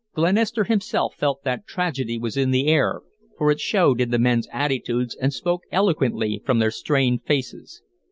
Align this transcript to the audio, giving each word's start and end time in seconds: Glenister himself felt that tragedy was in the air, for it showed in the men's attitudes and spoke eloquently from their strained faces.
Glenister 0.15 0.63
himself 0.63 1.13
felt 1.13 1.43
that 1.43 1.67
tragedy 1.67 2.17
was 2.17 2.35
in 2.35 2.49
the 2.49 2.65
air, 2.65 3.01
for 3.37 3.51
it 3.51 3.59
showed 3.59 4.01
in 4.01 4.09
the 4.09 4.17
men's 4.17 4.47
attitudes 4.51 5.15
and 5.15 5.31
spoke 5.31 5.61
eloquently 5.71 6.41
from 6.43 6.57
their 6.57 6.71
strained 6.71 7.21
faces. 7.23 7.83